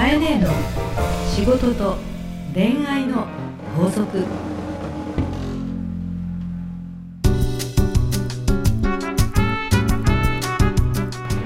[0.00, 0.48] かえねえの
[1.28, 1.98] 仕事と
[2.54, 3.26] 恋愛の
[3.76, 4.24] 法則。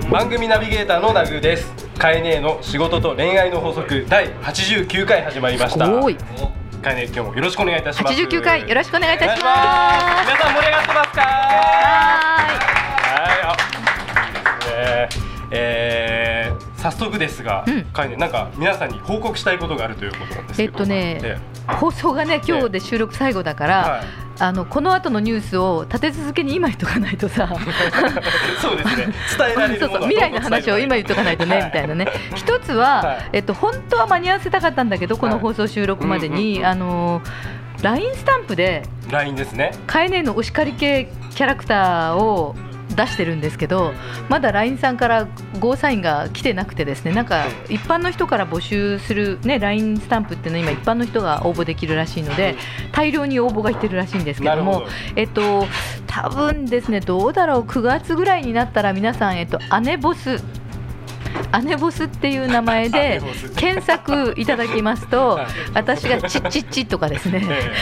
[0.09, 1.75] 番組ナビゲーターのナグです。
[1.99, 5.87] カエネの仕事と恋愛の法則第89回始まりました。
[5.87, 6.17] すごい。
[6.81, 8.23] カエネ今日もよろしくお願いいたします。
[8.23, 9.53] 89回よろしくお願いいたしま
[10.23, 10.27] す。
[10.27, 11.23] 皆さん盛り上がってますか？
[11.23, 11.27] は
[13.17, 13.43] はい。
[13.43, 13.57] あ
[14.77, 15.19] えー
[15.51, 17.85] えー早速ですが、うん。
[17.85, 20.73] カエネなんか皆さんに報告したいことがあるということなんですけど。
[20.73, 27.49] えっとね放送がね今日で収録最後だから、はいあのこの後のニュースを立て続けに今言っとかないとさ。
[28.61, 29.15] そうですね。
[29.39, 31.65] 伝えられる未来の話を今言っとかないとね、はい。
[31.67, 33.29] みたいなね一つは、はい。
[33.35, 37.23] えっと、本当は間に合わせたかったんだけどこの放送収録までに、うんうんうんあの
[37.83, 39.73] LINE スタンプで LINE ですね。
[39.87, 42.57] カエネのお叱り系キャラクターを
[42.95, 43.93] 出してるんですけど
[44.29, 45.29] まだ LINE さんから
[45.61, 52.57] ゴーサインが来てなくてですねなんか一般の人から募集する、ね、LINE スタンプっていうのは今一般の人が応募できるらしいので
[52.93, 54.85] 大量に応募がいってるらしいんですけども
[55.17, 55.67] えっと
[56.07, 60.43] 多分ですねどうだろう9月ぐらいになったら皆さん、えっと、姉ボス
[61.63, 63.23] 姉ボスっていう名前で
[63.57, 65.47] 検索いただきますとはい。
[65.75, 67.47] 私がチッチッチッとかですね。
[67.49, 67.73] え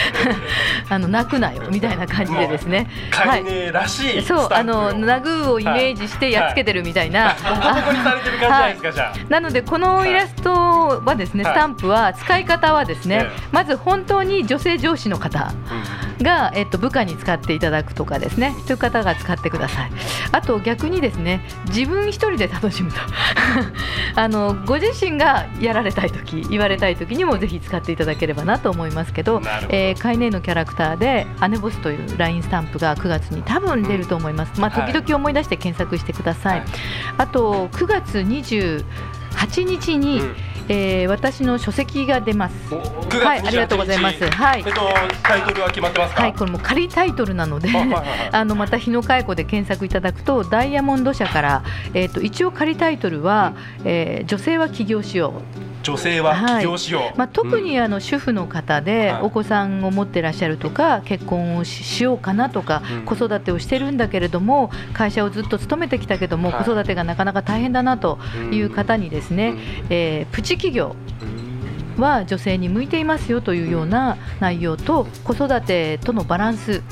[0.89, 2.89] あの泣くなよみたいな感じでですね。
[3.11, 5.63] ーカエネらしいそうあのナグーを。
[5.63, 7.37] イメージしてやっつけてるみたいな、
[9.29, 11.53] なのでこのイラストはですね、はい。
[11.55, 13.49] スタンプは使い方はですね、ええ。
[13.53, 15.53] まず本当に女性上司の方。
[16.07, 18.55] うんが、えっと、部下に使っていただくとかですね。
[18.67, 19.93] という方が使ってください。
[20.33, 22.99] あと逆にですね自分一人で楽しむと。
[24.15, 34.93] あのご自身がやられたい時言われたい時にもぜひ使っていただければなと思いますけどえーカイネーのキャラクターで「姉ボス」という LINE スタンプが9月に多分出ると思います、まあ、はい。
[34.93, 36.69] 時々思い出して検索してください、はい。
[37.19, 40.37] あと9月28日に、うん
[40.69, 42.75] えー私の書籍が出ます。
[42.75, 44.31] お9月はいありがとうございます。
[44.31, 44.65] はい。
[44.67, 44.81] えっと
[45.23, 46.23] タイトルは決まってますか？
[46.23, 48.29] はい、これも仮タイトルなので、あはいはいはい。
[48.33, 51.65] あのまた日野佳代子で検索いただくとダイヤモンド社から、
[51.95, 53.55] えー、と一応仮タイトルは、
[53.85, 55.35] えー女性は起業しよ
[55.83, 57.15] 女性は起業しよう。
[57.15, 57.65] う、まあ、特うん。
[57.65, 59.23] にあの主婦の方ではい。
[59.23, 63.03] お子さんを持ってらっしゃるとか結婚をししようかなとか、うん。
[63.05, 66.65] 子育てをしてるんだけれども会社をずっと勤めてきたけども、はい。
[66.65, 68.19] 子育てがなかなか大変だなと
[68.53, 69.55] いう方にですね、
[69.91, 70.95] えープチ企業
[71.99, 76.83] は女性に向いていますよというような内容と子育てとのバランス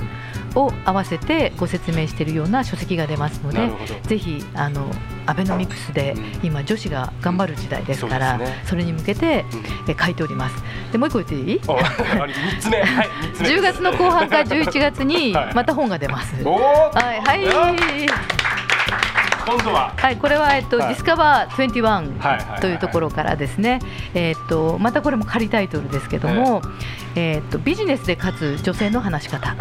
[0.56, 3.70] を合わせてご説明しているような書籍が出ますので。
[4.03, 4.91] ぜひあの
[5.26, 6.47] アベノミクスでうん。
[6.47, 8.62] 今女子が頑張る時代ですから、そうですね。
[8.66, 9.44] それに向けて
[9.88, 10.56] え書いております。
[10.91, 11.60] でもう一個言っていい？
[11.69, 12.82] おあ三つ目。
[12.82, 13.49] はい三つ目。
[13.50, 15.54] 10月の後半から11月にはい。
[15.54, 16.34] また本が出ます。
[16.43, 17.44] はい、はい、
[19.50, 23.81] 今度ははい、これは、えっと、はいディスカバーはいはいはい21というところからですね。
[24.15, 26.62] えっと、またこれも仮タイトルですけども。
[27.16, 29.56] えっと、ビジネスで勝つ女性の話し方。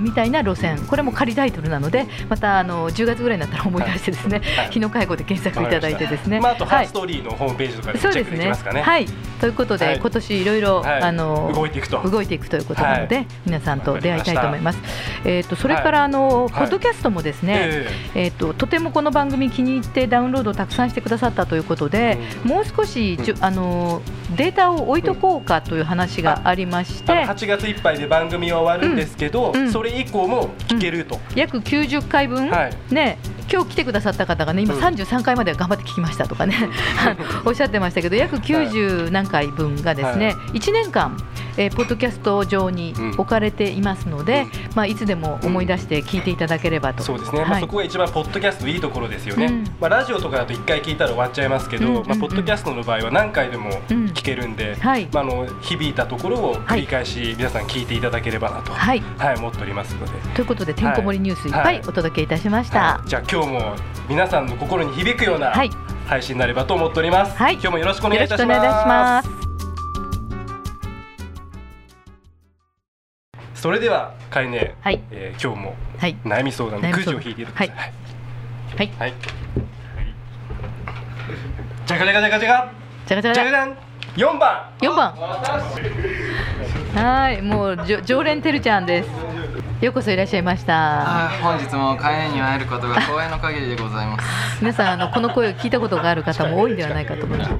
[0.00, 6.40] みたいな路線、これも仮タイトルなので、またあの10月ぐらいになったら思い出してですね、はい日野介護で検索いただいてですね。
[6.40, 8.24] まああとハはいーストーリーのホームページとかでチですね。
[8.24, 8.82] クできますかね。
[8.82, 9.06] はい、
[9.40, 12.00] ということで、はい今年いろいろ、はいあの動いていくと。
[12.08, 14.78] 動いていくということなので、はい皆さんと出会いたいと思います。
[15.24, 22.50] えっ、とそれから、はあの、いポッドキャストもですね、ええっ、ととてもこの番組気に入ってダウンロードをたくさんしてくださったということで、うん。
[22.50, 24.02] もう少しじゅ、あの
[24.36, 29.60] データを置いとこうかという話がありましえあのて、8月いっぱいで番組は終わるんですけど、うん。
[29.62, 29.72] うん。
[29.72, 31.18] それ以降も聞けると。
[31.34, 32.94] 約90回分、はい。
[32.94, 33.16] ね。
[33.52, 34.80] 今日来てくださった方がね今うん。
[34.80, 36.70] 33回までは頑張って聞きましたとかね
[37.44, 41.16] おっしゃってましたけど約90何回分がですね、は1年間、
[41.56, 43.10] えーポッドキャスト上にうん。
[43.10, 44.50] 置かれていますので、うん。
[44.74, 47.60] まあ、いつでも思い出して聞いていただければと、そうですね、まあ、はい。
[47.60, 49.64] そこが一番ポッドキャストのいいところですよね、うん。
[49.80, 51.92] まあ、ラジオとかだと1回聞いたら終わっちゃいますけど、うん。
[51.92, 52.08] うんうん。
[52.08, 55.08] まあ、ポッドキャストの場合は何回でもうん聞けるんで、はい。
[55.12, 59.02] まあ、あの響いたところを繰り返し皆さん聞いていただければなと、はい。
[59.18, 61.76] はい、思っておりますので、ということでてんこ盛りニュースいっぱはい。
[61.76, 61.80] い。
[61.80, 62.80] お届けいたしました。
[62.80, 63.08] はい。
[63.08, 63.74] じゃあ今日も
[64.08, 65.70] 皆さんの心に響くようなはい。
[66.06, 67.54] 配信になればと思っております、はい。
[67.54, 69.28] 今日もよろしくお願いいたしまます。
[73.54, 75.00] すそれではかいね、はい。
[75.10, 76.16] えー今日もはい。
[76.24, 77.46] 悩み相談のくじを引いていい。
[77.46, 77.70] はい。
[78.98, 79.14] はい。
[81.86, 82.72] じゃがじゃがじゃがじゃが。
[83.06, 83.34] じゃがじゃが。
[83.34, 83.76] じゃがじゃん。
[84.16, 84.70] 4番。
[84.80, 85.14] 四番。
[86.94, 87.42] はい。
[87.42, 89.08] もう常連てるちゃんです
[89.80, 91.30] ようこそいらっしゃいました。
[91.42, 94.28] 本日も会員に会えることが光栄の限りでございます。
[94.60, 97.50] 皆さんあのこの声を聞いたことがある方も多いんではないかと思います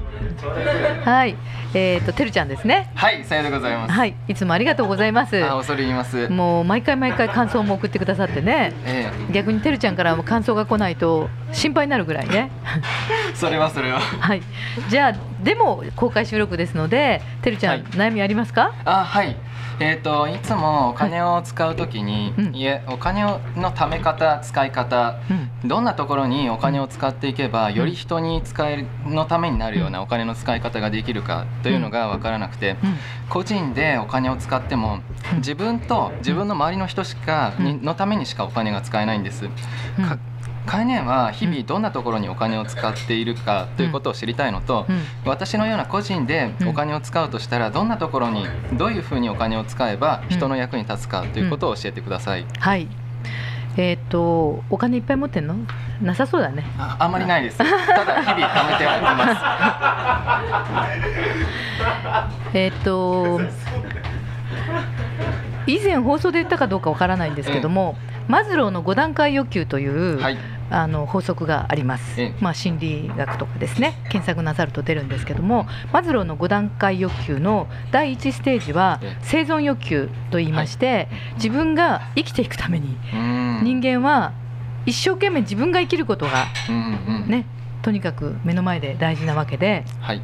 [1.03, 1.35] はい。
[1.73, 2.91] えっ、とてるちゃんですね。
[2.93, 3.91] はい、さようでございます。
[3.93, 4.13] はい。
[4.27, 5.43] いつもありがとうございます。
[5.43, 6.29] あ、恐れ入ります。
[6.29, 8.71] もう毎回毎回感想も送ってくださってね。
[8.85, 12.51] え逆にてるちゃんからも感想が来ないと心配になるぐらいね。
[13.31, 13.99] え、 それはそれは。
[13.99, 14.43] はい。
[14.89, 15.13] じゃあ
[15.43, 17.83] でも公開収録ですのでてるちゃん、はい。
[17.93, 18.73] 悩みありますか？
[18.85, 19.35] あ、はい。
[19.81, 22.55] えっ、といつもお金を使うときに、うん。
[22.55, 25.15] いえお金をの貯め方使い方
[25.63, 25.67] うん。
[25.67, 32.97] どんなところにお金を使っていけばより人に使えるのためになるようなお金の使い方ができるかというのが分からなくて、うん。
[33.29, 34.99] 個人でお金を使っても
[35.33, 35.37] うん。
[35.37, 39.49] 自分と自分の周りの人しか、のためにしかお金が使えないんです。
[40.61, 52.45] うんかカイネは日々どんなところにお金を使っているかということを知りたいのと、うん私のような個人でお金を使うとしたらどんなところにどういうふうにお金を使えば人の役に立つかということを教えてください。
[52.59, 52.87] はい
[53.77, 55.55] えっ、とお金いっぱい持ってんの？
[56.01, 57.57] なさそうだねああんまりないです。
[57.57, 59.15] ただ日々貯めてはいま
[62.51, 62.57] す。
[62.57, 63.39] えっ、と
[65.67, 67.95] 以前放送で言ったかどうかわからないんですけども、
[68.27, 70.37] マズローの5段階欲求という、はい。
[70.73, 82.97] あの法則がありますええ、まあ、心理学とかですね検索なさると出るんですけどもマズローの5段階欲求の第1ステージはええ生存欲求と言いまして、自分が生きていくために。
[83.63, 84.31] 人間は
[84.85, 87.27] 一生懸命自分が生きることがうんうん。。
[87.27, 87.45] ね
[87.81, 90.21] とにかく目の前で大事なわけではい。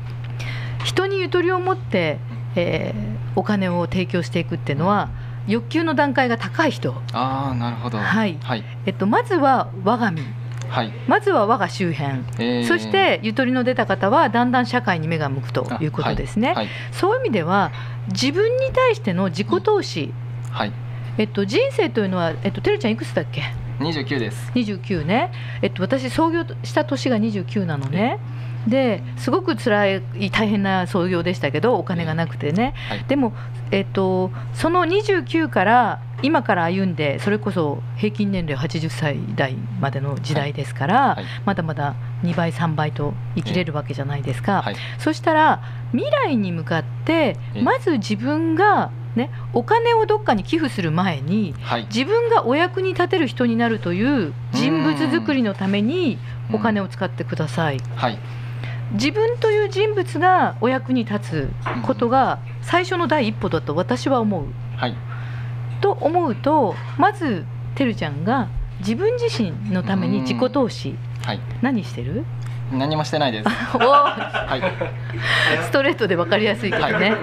[0.86, 2.20] 人にゆとりを持って、
[2.56, 5.10] えーお金を提供していくっていうのは
[5.48, 7.98] 欲求の段階が高い人、ああなるほど。
[7.98, 8.64] はいはい。
[8.86, 10.22] えっと、まずは我が身
[10.70, 10.92] はい。
[11.08, 16.56] まずは我が周辺えーそしてゆとりの出た方はだんだん社会に目が向くということですね、はい。
[16.58, 16.68] はい。
[16.92, 17.72] そういう意味では
[18.10, 20.14] 自分に対しての自己投資、
[20.52, 20.74] はい。
[21.18, 23.44] えっと、人生というのは、えっと、てるちゃんいくつだっけ？
[23.80, 24.52] 二十九です。
[24.56, 28.20] 29ね、えっと、私創業した年が29なのね
[28.70, 33.06] ですごく辛い大変な創業でしたけどお金がなくてね、はい。
[33.08, 33.34] でも、
[33.72, 41.26] えっと、その29から今から歩んでそれこそ平均年齢80歳代までの時代ですから、はい。
[41.46, 44.76] まだまだ2倍3倍と生きれるわけじゃないですか、はい。
[44.98, 45.62] そしたら
[45.92, 51.86] 未来に向かってえまず自分が、ね、お金をどっかに寄付する前にはい。
[51.86, 56.18] 自分がお役に立てる人になるという人物作りのために
[56.52, 57.80] お金を使ってください。
[57.96, 58.20] はい。
[58.94, 61.50] 自分という人物がお役に立つ
[61.86, 64.46] ことが最初の第一歩だと私は思う。
[64.78, 64.96] はい。
[65.82, 67.46] と思うとまず
[67.76, 68.50] てるちゃんが
[68.80, 71.40] 自分自身のために自己投資はい。
[71.62, 72.24] 何してる？
[72.72, 73.50] 何もしてないです。
[73.76, 75.62] おはい。
[75.64, 77.14] ストレートで分かりやすいけどね、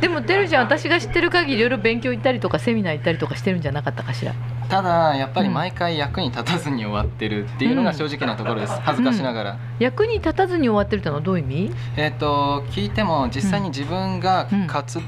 [0.00, 4.32] でもてるちゃん私が知ってる限りいろいろ勉強行ったりとかセミナー行ったりとかしてるんじゃなかったかしら？
[4.68, 8.80] ただやっぱり毎回役に立たずに終わってるっていうのが正直なところです。
[8.82, 9.56] 恥ずかしながら。
[9.78, 11.74] 役に立たずに終わってるってのはどういう意味？
[11.96, 15.00] えっ、と聞いても実際に自分がうんかつ、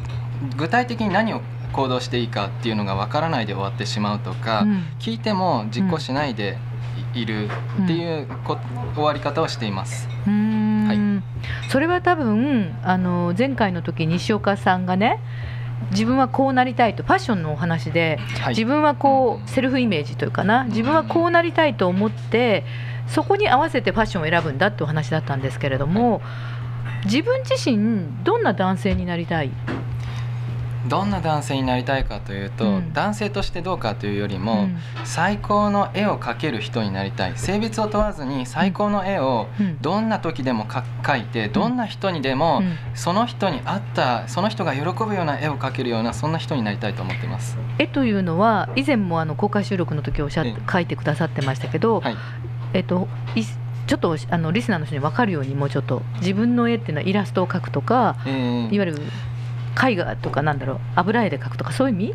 [0.57, 1.41] 具体的に何を
[1.73, 6.57] 行動していいかっていうのがわからないで終わってしまうとか、うん聞いても実行しないで
[7.17, 7.49] いいる
[7.83, 8.59] っていうこ、
[8.95, 10.09] 終わり方をしています。
[10.27, 11.23] うーん
[11.71, 15.21] それは多分あの前回の時西岡さんがね
[15.91, 18.49] 自分はこうなりたいとファッションのお話で、はい。
[18.51, 22.65] 自分はこうセルフイメージというかな自分はこうなりたいと思って
[23.09, 26.21] そこに合わせてファッションを選ぶんだってお話だったんですけれども、
[27.05, 29.51] 自分自身どんな男性になりたい、
[30.89, 32.93] どんな男性になりたいかというと、うん。
[32.93, 34.79] 男性としてどうかというよりも、うん。
[35.05, 37.33] 最高の絵を描ける人になりたい。
[37.37, 39.79] 性別を問わずに最高の絵をうん。
[39.81, 42.77] どんな時でもか描いてどんな人にでもうん。
[42.95, 47.57] その人に合ったその人が喜ぶような絵を描けるようなそんな人になりたいと思ってます。
[47.79, 50.57] 絵というのは以前もあの公開収録の時おっしゃっええ。
[50.71, 52.17] 書いてくださってましたけど、はい、
[52.73, 53.45] えっと、い
[53.87, 59.03] ちょっとあのリスナーの人に分かるようにもうちょっと自分の絵っていうのはイラストを描くとかえーいわゆる
[59.83, 62.15] 絵画とかなんだろう油絵で描くとかそういう意味？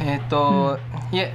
[0.00, 0.78] えーと
[1.12, 1.34] いえ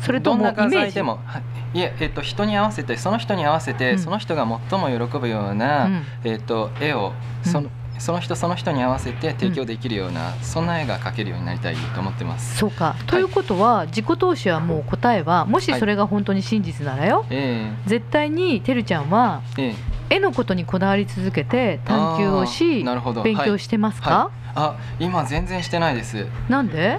[0.00, 0.92] それとどんな画もイメージ？
[0.92, 1.42] 材でも、は
[1.74, 3.98] い、いええー、と人に合わせてその人に合わせて、うん。
[3.98, 6.02] その人が最も喜ぶような、うん。
[6.24, 7.12] えー、と絵を
[7.44, 8.00] その,、うん。
[8.00, 12.56] その人その人に合わせて提供できるような、そんな絵が描けるようになりたいと思ってます。
[12.56, 12.96] そうか。
[13.06, 19.70] ということは自己投資はもう答えはもしそれが本当に真実ならよ、え絶対にてるちゃんはー、え。
[19.72, 23.22] ー絵のことにこだわり続けて探求をあしーなるほど。
[23.22, 24.40] 勉強してますか、はい。
[24.56, 26.26] あ今全然してないです。
[26.48, 26.98] なんで？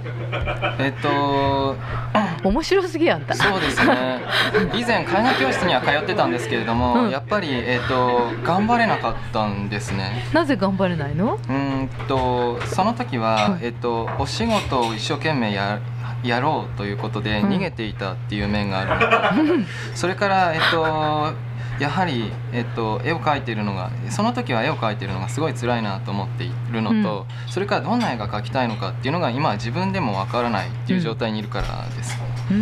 [0.80, 1.76] えっと
[2.48, 3.36] 面白すぎやあんた。
[3.36, 4.22] そうですね。
[4.74, 7.10] 以前絵画教室には通ってたんですけれども、うん。
[7.10, 10.24] やっぱり、えっと頑張れなかったんですね。
[10.32, 11.34] なぜ頑張れないの？
[11.36, 11.54] うー
[11.84, 13.66] んとその時は、はい。
[13.66, 15.80] えっとお仕事を一生懸命や
[16.24, 21.34] やろうということで逃げていたっていう面があるのと、 それからえっと
[21.82, 32.16] やはり、えっと、絵を描いているのがその時は絵を描いているのがすごい辛いなと思っているのと、それからどんな絵が描きたいのかっていうのが今は自分でもわからないっていう状態にいるからです。
[32.52, 32.56] うー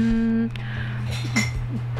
[0.45, 0.51] ん。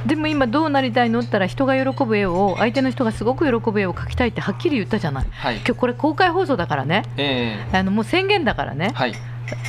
[0.06, 5.28] でも今どうなりたいのったら人が喜ぶ絵を相手の人がすごく喜ぶ絵を描きたいってはっきり言ったじゃない。
[5.30, 5.58] はい。
[5.58, 7.04] 今日これ公開放送だからね。
[7.18, 8.94] えあのもう宣言だからね。
[8.94, 9.14] ーはい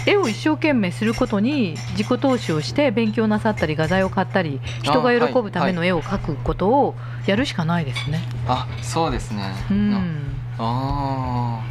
[0.06, 6.94] 絵を一生懸命することに自己投資をして勉強なさったり画材を買ったり人が喜ぶための絵を描くことを
[7.26, 8.20] やるしかないですね。
[8.46, 9.52] あそうですね。
[9.70, 11.62] うんあ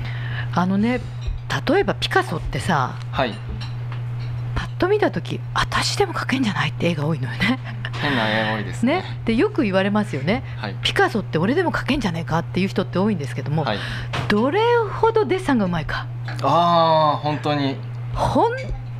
[0.54, 1.02] あのね
[1.68, 3.34] 例えばピカソってさあはい
[4.56, 7.60] パッと見た時私でも描けんじゃないって絵が多いのよね。
[8.02, 9.02] 変な絵多いですね。
[9.02, 13.80] ねでよく言われますよねはいピカソって俺でも描けんじゃねえかっていう人って多いんですけども、はい。
[14.30, 14.62] どれ
[15.02, 16.08] ほどデッサンがうまいか
[16.44, 17.76] ああ本当に。
[18.14, 18.52] 本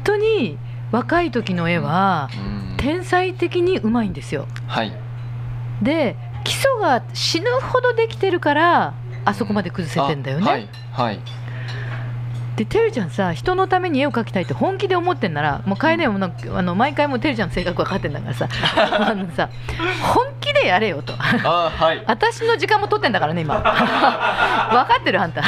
[0.04, 0.58] 当に
[0.92, 4.48] 若い時の絵はうん天才的にうまいんですよ。
[4.68, 4.94] はい
[5.82, 8.94] で基礎が死ぬほどできてるから
[9.26, 10.46] あそこまで崩せてんだよね。
[10.48, 11.20] あはいはい
[12.56, 18.50] でてるちゃんさ人のために絵を描きたいって本気で思ってんならもう楓もなんかあの毎回もうてるちゃんの性格分かってんだからさ
[19.10, 19.50] あのさ
[20.14, 21.14] 本気でやれよと。
[21.14, 22.04] あーはい。
[22.08, 23.56] 私の時間も取ってんだからね今。
[23.62, 25.42] 分かってるあんた。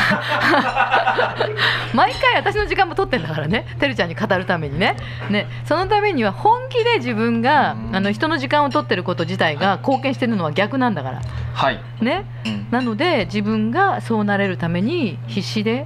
[1.93, 3.65] 毎回私の時間も取ってんだからね。
[3.79, 4.95] てるちゃんに語るためにね。
[5.29, 5.47] ね。
[5.65, 7.95] そのためには本気で自分がうん。
[7.95, 11.21] あの人の時間を取ってること自体が貢献してるのは逆なんだから。
[11.53, 11.79] はい。
[12.01, 12.25] ね。
[12.45, 12.67] うん。
[12.71, 15.85] なので自分がそうなれるために必死で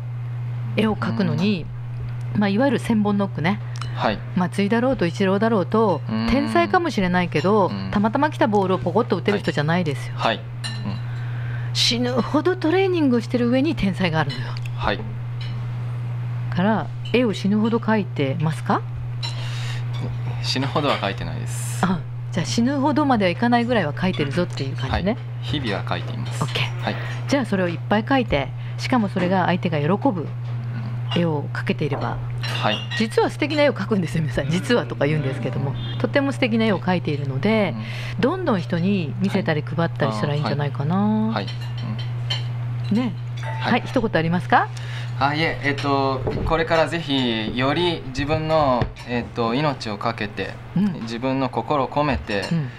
[0.78, 1.66] 絵を描くのに、
[2.38, 3.60] まあ、いわゆる千本ノックね
[3.96, 4.20] はい。
[4.36, 6.28] 松井だろうと一郎だろうとうん。
[6.30, 7.92] 天才かもしれないけどうん。
[7.92, 10.14] たまたま来たボールをポコッと打てる人じゃないですよ。
[10.16, 10.40] はい。
[11.74, 14.44] 死ぬほどトレーニングをしてる上に天才があるのよ。
[14.78, 15.00] はい。
[16.56, 18.82] から絵を死ぬほど描いてますか？
[20.42, 21.86] 死ぬほどは書いてないです。
[21.86, 22.00] あ
[22.32, 26.44] じゃあ死ぬほどまではいかないぐらいは描いてるぞっていう感じね、日々は書いています。
[26.44, 26.96] OK はい。
[27.28, 30.28] じゃあそれをいっぱい描いてしかもそれが相手が喜ぶ
[31.16, 32.18] 絵を描けていれば
[32.62, 32.78] はい。
[32.98, 34.50] 実は素敵な絵を描くんですよ皆さん。
[34.50, 35.74] 実はとか言うんですけども。
[36.00, 37.74] とても素敵な絵を描いているので
[38.20, 41.48] どんどん人に見せたり配ったりしたらいいんじゃないかな、うんはい。
[42.92, 42.98] うん。
[42.98, 43.14] ね。
[43.62, 43.72] はい。
[43.74, 44.68] はい、一言ありますか？
[45.18, 52.70] あいええっとこれからぜひより自分のえっと命をかけてうん、自分の心を込めてうん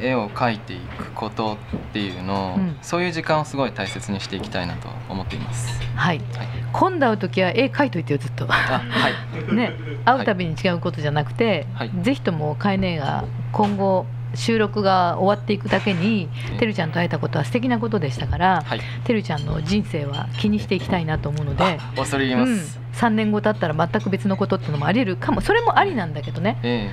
[0.00, 5.80] 絵を描いていくことっていうのを、うんそういう時間をすごい大切にしていきたいなと思っています。
[5.94, 6.48] はいはい。
[6.72, 9.08] 今度会う時は絵描いといてよずっとあは
[9.50, 9.54] い。
[9.54, 9.72] ね
[10.04, 18.80] 会うたびに違うことじゃなくて、はいぜひともカエネが今後収録が終わっていくだけにえてるちゃんと会えたことは素敵なことでしたからはい。
[19.04, 26.90] てるちゃんの人生は気にしていきたいなと思うので、あ恐れ入りうんます。、3年後経ったら全く別のことっていうのもありえるかもそれもありなんだけどねえ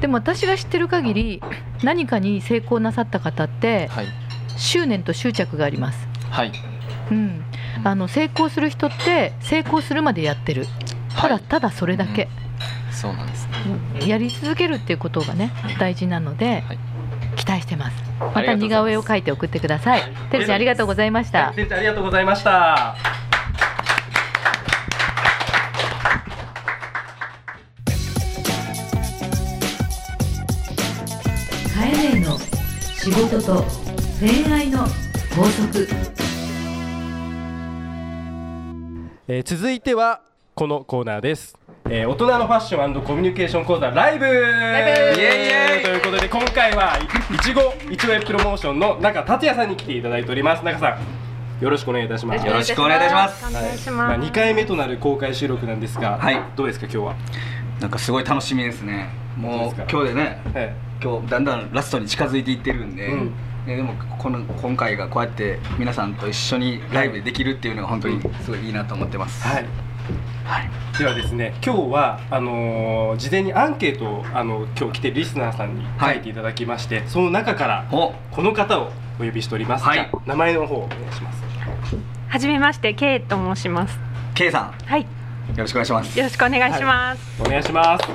[0.00, 1.42] でも私が知ってる限り
[1.82, 4.06] 何かに成功なさった方ってえはい。
[4.56, 6.06] 執念と執着があります。
[6.30, 6.52] はい。
[7.10, 7.42] うん、
[7.82, 10.66] あの成功する人って成功するまでやってる。
[11.16, 11.42] ただ、はい。
[11.44, 12.28] ただそれだけ、
[12.92, 14.06] そうなんですね。
[14.06, 16.78] やり続けるっていうことがね大事なので、はい。
[17.36, 17.96] 期待してます。
[18.20, 20.02] あまた似顔絵を描いて送ってください。
[20.30, 21.46] てるちゃんありがとうございました。
[21.46, 21.54] はい。
[21.56, 23.19] 先生ありがとうございました
[33.10, 33.64] 仕事と
[34.20, 34.86] 恋愛の
[35.34, 35.88] 法則。
[39.26, 40.20] えー続いては
[40.54, 44.26] このコーナーです、えー大人のファッションコミュニケーション講座ライブ。
[44.26, 45.82] イエイイエーイ。
[45.82, 46.96] ということで今回は
[47.30, 50.64] いいちごいちごエプロモーションの中達也さんに来ていただいております。
[50.64, 52.46] 中さんよろしくお願いいたします。
[52.46, 53.44] よろしくお願いいたします。
[53.44, 54.30] お願いしまあ、ます。
[54.30, 56.40] 2回目となる公開収録なんですが、はい。
[56.54, 57.16] どうですか今日は、
[57.80, 59.08] なんかすごい楽しみですね。
[59.36, 60.40] もう今日でね。
[60.54, 63.32] はい今日だんだんラストに近づいていってるんで、うん。
[63.66, 69.66] えでもこの今回がこうやって皆さんと一緒にライブできるっていうのが本当にすごいいいなと思ってます、はい。
[70.44, 70.70] はい。
[70.98, 78.14] ではですね今日はあのー事前にアンケートをあの今日来てるリスナーさんに書いていただきまして、その中からお。
[78.30, 80.10] この方をお呼びしております、はい。
[80.26, 81.42] 名前の方をお願いします。
[82.28, 83.98] はじめまして、ケイと申します。
[84.34, 85.06] K さはい、ん
[85.50, 86.18] よろしくお願いします。
[86.18, 87.42] よろしくお願いします。
[87.42, 88.08] お願いします。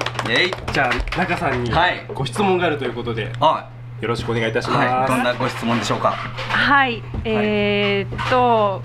[0.74, 2.06] じゃあ中さんにはい。
[2.14, 3.70] ご質問があるということで、は
[4.02, 6.12] よろしくお願いいたしい、ます、はい、どんなご質問でしょうか？
[6.12, 8.82] はい、えーっと。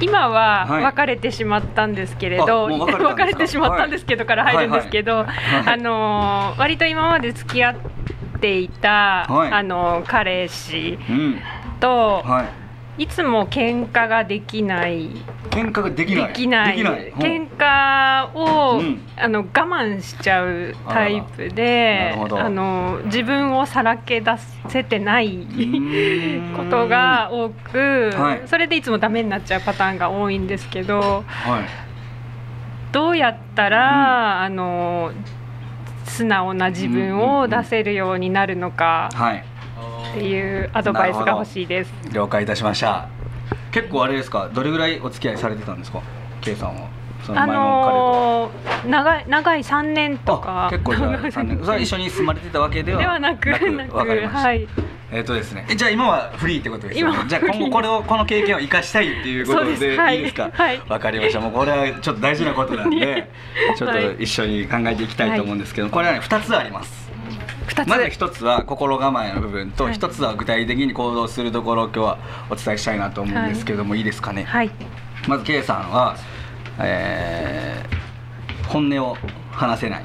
[0.00, 0.82] 今ははい。
[0.84, 5.26] 別れてしまったんですけれあど、もう別れ別れてしまったんですけどから入るんですけど、はい。
[5.26, 5.74] はい。
[5.74, 7.76] あのー割と今まで付き合っ
[8.40, 9.52] ていた、はい。
[9.52, 11.40] あのー彼氏うん。
[11.80, 12.67] と、はい
[12.98, 15.08] いつも喧嘩ができない。
[15.50, 16.28] 喧嘩ができない？
[16.28, 17.12] できない。
[17.14, 19.00] 喧嘩を、うん。
[19.16, 24.32] あの我慢しちゃうタイプであの自分をさらけ出
[24.68, 26.54] せてないん。
[26.56, 28.48] ことが多く、はい。
[28.48, 31.64] それでいつもダメになっちゃうパターンが多いんですけどはい。
[32.90, 35.12] どうやったら、あの
[36.04, 39.08] 素直な自分を出せるようになるのか。
[39.14, 39.44] はい
[40.18, 41.92] っていうアドバイスが欲しいです。
[42.12, 43.08] 了解いたしました。
[43.72, 44.48] 結構あれですか？
[44.52, 46.00] どれぐらいお付き合いされてたんですか
[46.40, 46.88] ？K さんは。
[47.24, 50.66] そのあ前ののー長い長い3年とか。
[50.66, 51.58] あ結構じゃあ三年。
[51.64, 54.68] それは一緒に住まれてたわけではではなくなくわかりました、はい。
[55.10, 55.66] えっ、とですね。
[55.70, 57.18] えじゃあ今はフリーってことですよね？
[57.28, 59.74] じゃあ今後これをこの経験を生かしたいっていうことでい。
[59.74, 60.44] いいですか？
[60.44, 60.78] わ、はい。
[61.00, 61.40] かりました。
[61.40, 63.30] もうこれはちょっと大事なことなんで
[63.76, 67.07] ちょっと一緒に考えていきたいと思うんですけど、これはね2つあります
[67.68, 69.94] 2つ、まず1つは心構えの部分とはい。
[69.94, 72.18] 1つは具体的に行動するところを今日は
[72.50, 74.70] お伝えしたいなと思うんですけども、い、いですかね、はい。
[75.26, 76.16] まず K さんは、
[76.78, 77.98] えー
[78.68, 79.16] 本音を
[79.50, 80.04] 話せない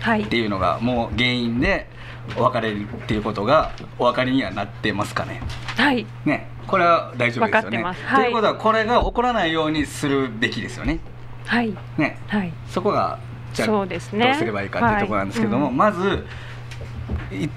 [0.00, 0.22] はい。
[0.22, 1.90] っていうのがもう原因で
[2.38, 5.42] お別れるっていうことがお分かりにはなってますかね？
[5.76, 6.06] はい。
[6.24, 6.48] ね。
[6.66, 7.82] これは大丈夫ですよね。
[7.82, 7.94] はい。
[8.22, 11.00] ということはこれが起こらないようにするべきですよね。
[11.44, 11.74] はい。
[11.98, 12.18] ね。
[12.28, 12.52] はい。
[12.66, 13.18] そこが
[13.52, 14.24] じゃあそうですね。
[14.24, 15.72] どうすればいいかっていうところなんですけども、はい。
[15.72, 15.76] うん。
[15.76, 16.22] まずい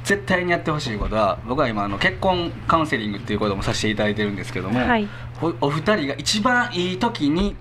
[0.04, 5.08] 絶対にやってほしいことは僕は今あの結婚カウンセリングっていうこともさせていただいてるんですけども、はい。
[5.42, 7.56] おお二人が一番いい時に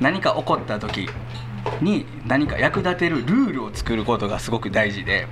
[0.00, 1.08] 何か起こった時
[1.80, 5.26] に何か役立てるルールを作ることがすごく大事で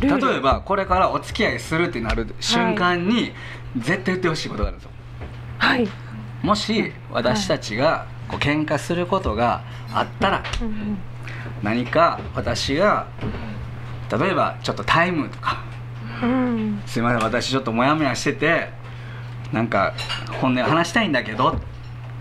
[0.00, 3.32] 例えばこれからお付き合いするってなる瞬間に
[3.76, 4.90] 絶対言ってほしいことがあるんですよ。
[5.58, 5.88] はい。
[6.42, 10.98] もし私たちがこう喧嘩することがあったらうん。
[11.62, 13.06] 何か私が
[14.18, 15.62] 例えばちょっとタイムとか。
[16.22, 16.82] うん。
[16.86, 18.68] すいません私ちょっとモヤモヤしてて
[19.52, 19.92] なんか
[20.40, 21.54] 本音を話したいんだけどっ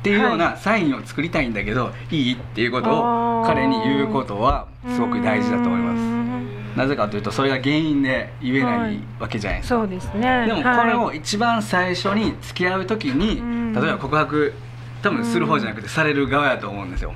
[0.03, 6.01] ていうようなサインを作りたいんだけど、い、いっていうことを彼に言うことはすごく大事だと思いうます。
[6.01, 6.75] ん。
[6.75, 8.95] なぜかというとそれが原因で言えなはい。
[8.95, 10.45] いわけじゃないですか、そうですね。
[10.47, 13.73] でもこれを一番最初に付き合う時に、うん。
[13.73, 14.53] 例えば告白
[15.01, 17.13] 多分する方じゃなくてされる側やと思うんですよ。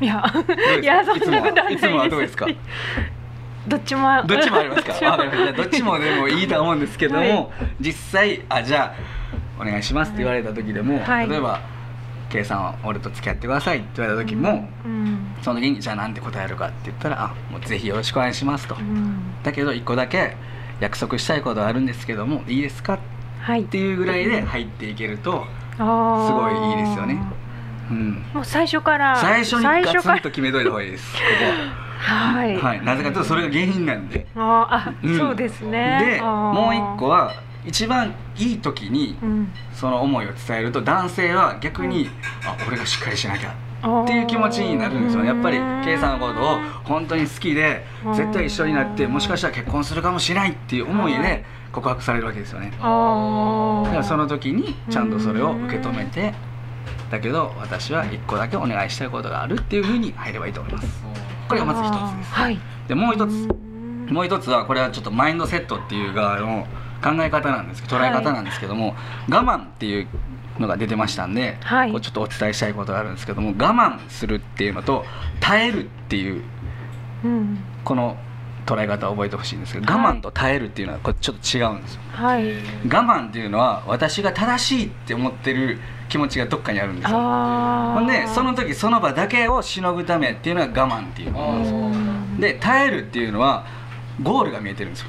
[0.00, 0.22] いや。
[0.80, 2.46] いやそんなことはないいつもはいつもはどうですか？
[3.68, 5.16] どっちもどっちもありますか？
[5.56, 7.48] どっちもでもいいと思うんですけども、はい。
[7.80, 8.94] 実際あじゃ
[9.58, 11.28] あお願いしますって言われた時でも、はい。
[11.28, 11.60] 例えば
[12.30, 15.34] 「K さんは俺と付き合ってください」って言われた時も、うん。
[15.42, 19.42] その時にじゃあなんて答えるかって言ったら「あもうぜひよろしくお願いします」と、うん。
[19.42, 20.36] だけど一個だけ
[20.80, 22.94] 約束したいことがあるんですけどもいいですか？
[22.94, 22.98] っ
[23.42, 23.64] はい。
[23.64, 25.46] ていうぐらいで入っていけると、
[25.76, 27.18] すごいいいですよね。
[27.90, 31.12] うん、もう最初から最初にガツンと決めといた方がいいです。
[31.16, 31.18] こ
[32.00, 34.26] はい、こは、はい、なぜかというとそれが原因なんで。
[34.34, 35.18] あーあ、うん。
[35.18, 36.16] そうですね。
[36.16, 37.34] でもう一個は
[37.66, 39.52] 一番いい時にうん。
[39.72, 42.08] その思いを伝えると男性は逆に、
[42.44, 43.50] あ俺がしっかりしなきゃ
[44.04, 45.22] っていう気持ちになるんですよ。
[45.22, 48.14] ねやっぱり K さんのことを本当に好きでうん。
[48.14, 51.22] 絶対一緒になってもしかしたら結婚するかもしれないっていう思いはい。
[51.22, 52.72] で告白されるわけですよね。
[52.80, 56.34] あだからその時にちゃんとそれを受け止めて
[57.10, 61.02] だけど私は一個だけお願いしたいことがあるっていうふうに入ればいいと思います
[61.50, 62.16] これがまず一つ。
[62.16, 62.58] ですはい。
[62.88, 63.30] でもう一つ。
[63.30, 63.70] うん
[64.10, 66.66] もう一つはこれはちょっとマインドセットっていう側の
[67.02, 68.96] 考え方なんですけど捉え方なんですけども、
[69.28, 70.08] 我慢っていう
[70.58, 71.92] のが出てましたんで、はい。
[71.92, 75.04] こうちょっとお伝えしたいことがあるんですけども我慢するっていうのと
[75.38, 76.42] 耐えるっていう
[77.24, 78.16] うんこの
[78.66, 80.02] 捉え方を覚えてほしいんですけど、はい。
[80.02, 82.00] 我慢と耐えるっていうのはこれちょっと違うんですよ。
[82.12, 82.52] はい。
[82.52, 82.58] 我
[82.88, 85.78] 慢っていうのは私が正しいって思ってる
[86.10, 87.16] 気持ちがどっかにあるんですよ。
[87.18, 91.52] あほんでその時その場だけをしのぐためっていうのが我慢っていうもの。
[91.52, 91.62] なん。
[91.62, 93.64] ですよで耐えるっていうのは
[94.22, 95.08] ゴールが見えてるんですよ。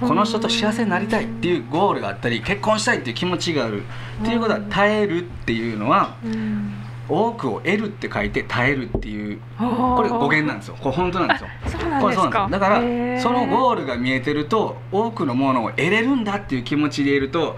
[0.00, 3.82] この人と幸せになりたいっていうゴールがあったり結婚したいっていう気持ちがある。
[4.22, 6.74] っていうことは耐えるっていうのはうん。
[7.08, 10.76] 多くを得るって書いて耐えるっていうここれ語源なんですよ。
[10.80, 11.48] これ本当なんですよ。
[11.66, 12.80] あそうなんこれそうですかなんですだから
[13.20, 17.56] そのゴールが見えてると多くのものを得れるんだっていう気持ちでいると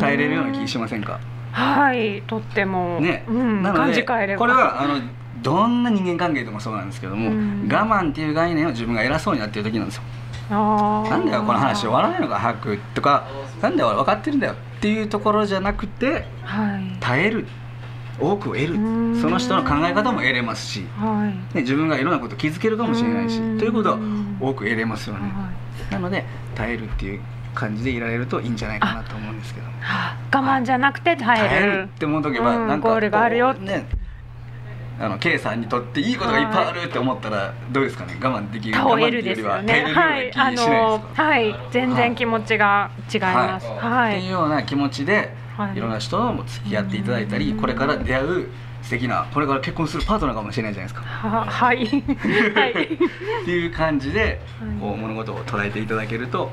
[0.00, 1.20] 耐えれるような気しませんか？
[1.58, 4.38] はいとっても、ね、うん、なので感じ変えれば。
[4.38, 5.00] これはあの
[5.42, 7.68] どんな人間関係でもそうなんですけども、うん。
[7.70, 10.02] 我慢っていう概念を自分が偉そうになってる時なんですよ。
[10.50, 13.26] なんだよこの話終わらないのか早くとか。
[13.60, 14.52] なんだよ俺分かってるんだよ。
[14.52, 16.96] っていうところじゃなくてはい。
[17.00, 17.46] 耐える。
[18.20, 18.74] 多くを得る。
[18.74, 18.78] う
[19.12, 19.20] ん。
[19.20, 21.56] その人の考え方も得れますし、はい。
[21.56, 23.58] ね、自分がいろんなこと気づけるかもしれないしうん。
[23.58, 23.98] ということは
[24.40, 25.28] 多く得れますよね。
[25.28, 25.50] は
[25.90, 27.20] なので耐えるっていう
[27.58, 29.66] 感じでいられるといいんじゃないかなと思うんですけど。
[29.66, 31.82] い我慢じゃなくて耐える。
[31.84, 33.86] って思う時はうんなんかゴールがあるよこうね
[35.00, 38.16] あの K さんにとっていいことがいっぱいあるって思ったらどうですかね？
[38.20, 39.84] 我慢できる倒れるですよね。
[39.92, 40.32] はい。
[40.36, 41.54] あのはい。
[41.70, 43.66] 全然気持ちが違います。
[43.66, 45.76] っはい、ていうような気持ちではい。
[45.76, 48.48] いろんな人とも付き合っていただいたりこれから出会う
[48.82, 51.06] 素敵なこれから結婚するパートナーかもしれないじゃないですか。
[51.06, 51.78] ははい。
[52.54, 52.72] はい。
[53.42, 54.40] っていう感じで
[54.80, 56.50] こう物事を捉えていただけると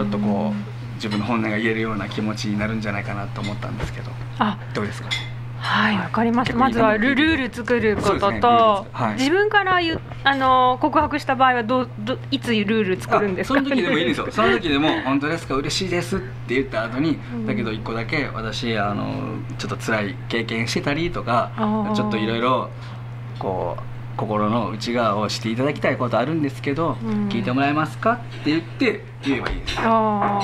[0.00, 4.10] ちょっとこう自分の本音が言えるような気持ちになるんじゃないかなと思ったんですけど。
[4.38, 5.08] あどうですか？
[5.58, 6.56] はいわかりました。
[6.56, 8.86] まずはルルール作ることと
[9.18, 13.58] 自分から言うあの告白した場合はどうどいつルール作るんですか？
[13.60, 14.28] あその時でもいいんですよ。
[14.32, 15.54] その時でも「本当ですか？
[15.56, 21.50] 嬉しいです」って言った後に、だけど一個だけ私あのちょっと辛い経験してたりとか
[21.94, 22.70] ちょっといろいろ
[23.38, 23.82] こう
[24.20, 27.28] 心の内側をしていただきたいことあるんですけど、うん。
[27.28, 29.76] 聞いてもらえますかって言って言えばいいです。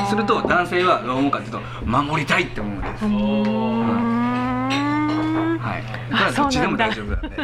[0.08, 4.76] すると男性はどう思うかっていうと守りたいって思うんです、うーん。
[5.58, 7.36] はい、あこれはどっちでも大そ丈夫なんで、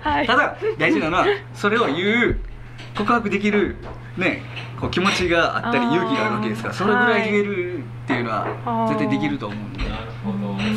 [0.00, 0.26] はい。
[0.26, 2.38] ただ大事なのはそれを言う
[2.96, 3.76] 告白できる
[4.16, 4.42] ね
[4.80, 9.80] こう気持ちがあったり勇気があるわけですからそれぐらい言えるっていうのははい絶対できると思うんで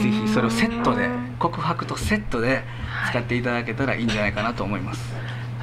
[0.03, 2.63] ぜひそれをセットで告白とセットで
[3.09, 5.13] 使っていただけたらいいんじゃないかなと思います、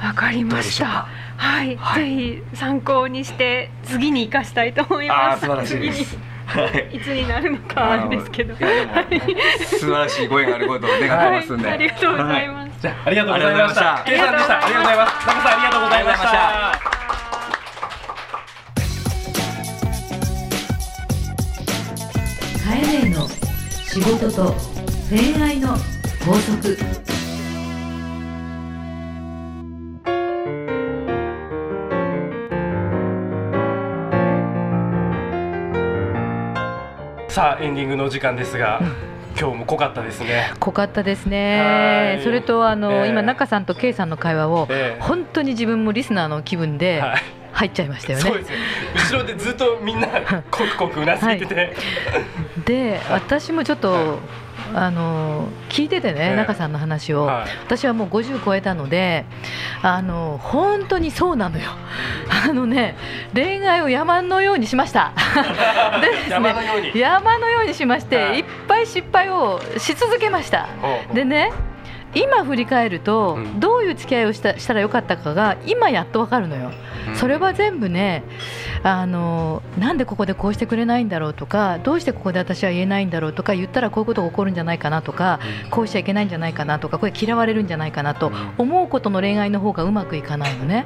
[0.03, 1.07] わかりました。
[1.37, 2.03] はい、はい。
[2.03, 5.41] ぜひ参考にして次に生かしたいと思います。
[5.41, 6.17] 素晴らしいです。
[6.45, 8.53] はいいつになるのかあれですけど。
[8.53, 9.23] いやでも
[9.65, 12.71] 素晴らしいご縁があることを願ってますんで、はい、ありがとうございます。
[12.81, 13.95] じゃあありがとうございました。
[13.95, 14.63] あ計算でした。
[14.63, 16.29] ありがとうございます中さんありがとうございました。
[22.63, 23.27] カエネの
[23.83, 24.55] 仕事と
[25.09, 25.69] 恋愛の
[26.25, 26.77] 法則
[37.35, 38.79] さあエンディングのお時間ですが
[39.37, 40.53] 今日も濃かったですね。
[40.61, 42.23] 濃かったですはねい。
[42.23, 43.09] それとあの、ええ。
[43.09, 45.01] 今中さんと K さんの会話を、ええ。
[45.01, 47.23] 本当に自分もリスナーの気分ではい。
[47.51, 48.57] 入っちゃいましたよね、そうですよ。
[48.95, 50.07] 後ろでずっとみんな
[50.49, 51.75] コクコクうなずいてて、
[52.65, 54.17] で私もちょっと、は
[54.73, 56.35] あの聞いててね、ええ。
[56.35, 57.47] 中さんの話を、はい。
[57.65, 59.25] 私はもう50超えたので
[59.81, 61.69] あの本当にそうなのよ。
[62.29, 62.95] あのね
[63.33, 65.11] 恋愛を山のようにしました。
[66.01, 66.99] でですね山のように。
[66.99, 70.67] 山のようにしまして、はいい、っぱい失敗をし続けました。
[71.13, 71.51] でね
[72.15, 73.59] 今振り返ると、うん。
[73.59, 76.71] どういう付き合いをしたしたらよかったかが今やっとわかるのよ、
[77.09, 77.15] うん。
[77.15, 78.23] それは全部ね
[78.83, 85.39] あのなんでここでこうしてくれないんだろうとかどうしてここで私は言えないんだろうとか言ったらこういうことが起こるんじゃないかなとか
[85.71, 90.85] こうしちゃいけないんじゃないかなとかこれ嫌われるんじゃないかなと思うことの恋愛の方がうまくいかないのね。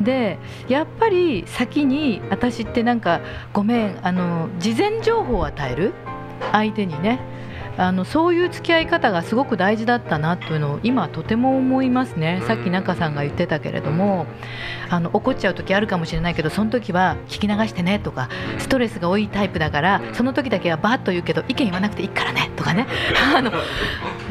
[0.00, 0.38] で
[0.68, 3.20] やっぱり先に私ってなんか
[3.52, 5.94] ごめんあの事前情報を与える？
[6.52, 7.20] 相手にね
[7.76, 14.26] あのそういう付き合い方がすごく大事だったなというのを今とても思いますね、さっき中さんが言ってたけれども
[14.90, 22.86] あの怒っちゃう時あるかもしれないけどその時は聞き流してねとかストレスが多いタイプだからその時だけはバーッと言うけど意見言わなくていいからねとかね。
[23.36, 23.50] あの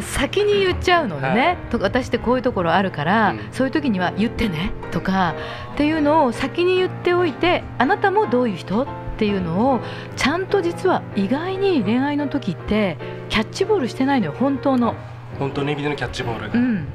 [0.02, 1.58] 先に言っちゃうのよね、はい。
[1.70, 3.40] と私ってこういうところあるから、うん。
[3.52, 5.36] そういう時には言ってねとか
[5.74, 8.88] っていうのを先に言っておいてあなたもどういう人？
[9.14, 9.80] っていうのを
[10.16, 12.98] ちゃんと実は意外に恋愛の時って
[13.30, 14.96] キャッチボールしてないのよ本当の。
[15.40, 16.88] 本当の意味でのキャッチボールが、うん。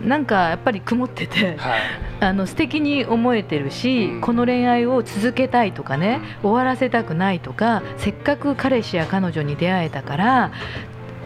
[0.00, 0.08] うん。
[0.08, 1.80] なんかやっぱり曇っててはい。
[2.20, 4.20] あの素敵に思えてるし、うん。
[4.20, 10.52] この恋愛を続けたいとかね、終わらせたくないとかせっかく彼氏や彼女に出会えたから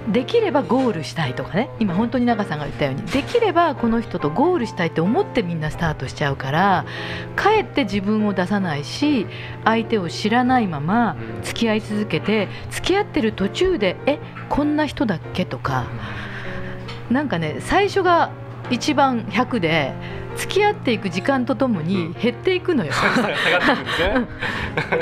[0.09, 1.69] できればゴールしたいとかね。
[1.81, 3.03] 今本当に中さんが言ったように。
[3.03, 6.85] できればこの人とゴールしたいって思ってみんなスタートしちゃうから
[7.35, 9.27] かえって自分を出さないし
[9.65, 15.45] 相手を知らないまま付き合い続けて付き合ってる途中でえこんな人だっけ？
[15.45, 15.87] とか。
[17.11, 18.31] なんかね最初が
[18.71, 19.93] 一番100で
[20.37, 22.93] 付き合っていく時間とともに減っていくのよ。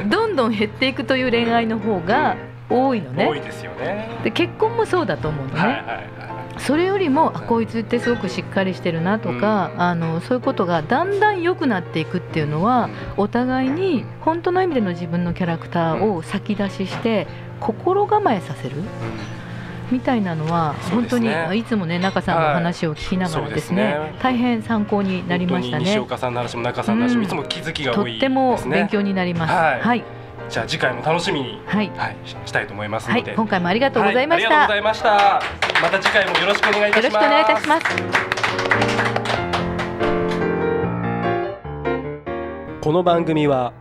[0.09, 2.37] どんどん減っていくという恋愛の方が
[2.68, 3.27] 多いのね。
[3.27, 4.09] 多いですよね。
[4.24, 5.61] で結婚もそうだと思うのね。
[5.61, 9.83] はいはいはいそれよりもあこいつってすごくしっかりしてるなとか、うん。
[9.83, 17.27] あのそういうことがだんだん良くなっていくっていうのはお互いに本当の意味での自分のキャラクターを先出しして
[17.59, 18.77] 心構えさせる
[19.90, 26.00] みたいなのは本当にねいつもね中さんの話を聞きながらですね,、すね大変参考になりました本当に西ね。
[26.00, 27.24] 岡さんの話も中さんの話もうん。
[27.24, 28.18] いつも気づきがと多いですね。
[28.18, 29.53] っても勉強になります。
[29.53, 29.81] はい。
[29.81, 30.05] はい、
[30.55, 34.55] じゃあ次回も楽しみに、はいはい、ししたいと思いますはい、ので、今回もありがとうございました。
[34.55, 35.43] はありがとうございました
[35.83, 37.87] また次回もよろしくお願いいたしますよろしくお願いいたします。
[42.81, 43.73] この番組は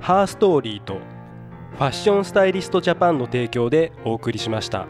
[0.00, 1.00] ハーストーリーと
[1.74, 4.86] ファッションスタイリストジャパンの提供でお送りしました。